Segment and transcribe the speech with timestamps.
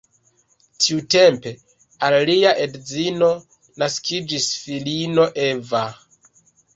[0.83, 1.51] Tiutempe
[2.07, 3.27] al lia edzino
[3.83, 5.83] naskiĝis filino Eva.